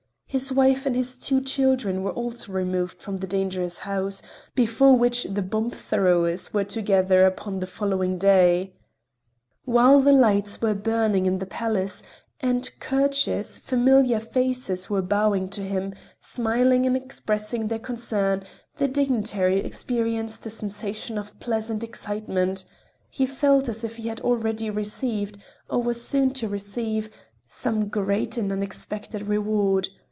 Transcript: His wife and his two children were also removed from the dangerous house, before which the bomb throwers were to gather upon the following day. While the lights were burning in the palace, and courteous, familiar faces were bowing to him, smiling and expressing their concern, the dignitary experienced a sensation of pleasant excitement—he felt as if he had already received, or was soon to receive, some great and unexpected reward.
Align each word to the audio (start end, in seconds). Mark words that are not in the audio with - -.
His 0.31 0.49
wife 0.49 0.85
and 0.85 0.95
his 0.95 1.17
two 1.17 1.41
children 1.41 2.03
were 2.03 2.11
also 2.13 2.53
removed 2.53 3.01
from 3.01 3.17
the 3.17 3.27
dangerous 3.27 3.79
house, 3.79 4.21
before 4.55 4.95
which 4.97 5.25
the 5.25 5.41
bomb 5.41 5.71
throwers 5.71 6.53
were 6.53 6.63
to 6.63 6.81
gather 6.81 7.25
upon 7.25 7.59
the 7.59 7.67
following 7.67 8.17
day. 8.17 8.71
While 9.65 9.99
the 9.99 10.13
lights 10.13 10.61
were 10.61 10.73
burning 10.73 11.25
in 11.25 11.39
the 11.39 11.45
palace, 11.45 12.01
and 12.39 12.71
courteous, 12.79 13.59
familiar 13.59 14.21
faces 14.21 14.89
were 14.89 15.01
bowing 15.01 15.49
to 15.49 15.63
him, 15.63 15.93
smiling 16.21 16.85
and 16.85 16.95
expressing 16.95 17.67
their 17.67 17.77
concern, 17.79 18.43
the 18.77 18.87
dignitary 18.87 19.59
experienced 19.59 20.45
a 20.45 20.49
sensation 20.49 21.17
of 21.17 21.37
pleasant 21.41 21.83
excitement—he 21.83 23.25
felt 23.25 23.67
as 23.67 23.83
if 23.83 23.97
he 23.97 24.07
had 24.07 24.21
already 24.21 24.69
received, 24.69 25.37
or 25.69 25.83
was 25.83 26.01
soon 26.07 26.31
to 26.35 26.47
receive, 26.47 27.09
some 27.47 27.89
great 27.89 28.37
and 28.37 28.49
unexpected 28.53 29.23
reward. 29.27 29.89